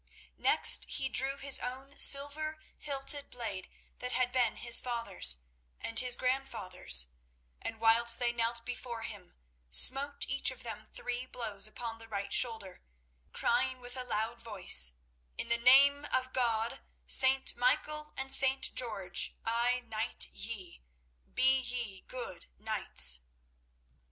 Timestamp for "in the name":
15.37-16.05